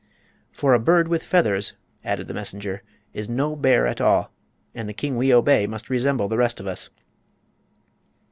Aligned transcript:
"For 0.51 0.73
a 0.73 0.79
bear 0.79 1.03
with 1.03 1.21
feathers," 1.21 1.73
added 2.03 2.27
the 2.27 2.33
messenger, 2.33 2.81
"is 3.13 3.29
no 3.29 3.55
bear 3.55 3.85
at 3.85 4.01
all, 4.01 4.31
and 4.73 4.89
the 4.89 4.95
king 4.95 5.15
we 5.15 5.31
obey 5.31 5.67
must 5.67 5.91
resemble 5.91 6.27
the 6.27 6.37
rest 6.39 6.59
of 6.59 6.65
us." 6.65 6.89